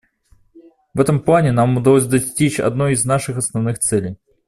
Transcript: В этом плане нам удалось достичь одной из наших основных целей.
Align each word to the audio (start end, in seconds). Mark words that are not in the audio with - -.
В 0.95 0.99
этом 0.99 1.21
плане 1.21 1.51
нам 1.51 1.77
удалось 1.77 2.07
достичь 2.07 2.59
одной 2.59 2.93
из 2.93 3.05
наших 3.05 3.37
основных 3.37 3.77
целей. 3.77 4.17